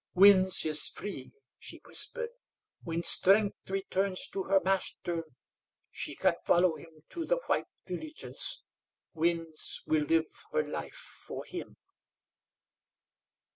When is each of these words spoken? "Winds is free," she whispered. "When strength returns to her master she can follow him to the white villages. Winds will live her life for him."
"Winds 0.15 0.65
is 0.65 0.89
free," 0.89 1.31
she 1.59 1.79
whispered. 1.85 2.31
"When 2.81 3.03
strength 3.03 3.69
returns 3.69 4.25
to 4.29 4.41
her 4.45 4.59
master 4.65 5.25
she 5.91 6.15
can 6.15 6.33
follow 6.43 6.75
him 6.75 7.03
to 7.09 7.23
the 7.27 7.39
white 7.45 7.67
villages. 7.85 8.63
Winds 9.13 9.83
will 9.85 10.05
live 10.05 10.31
her 10.53 10.67
life 10.67 10.95
for 11.27 11.45
him." 11.45 11.75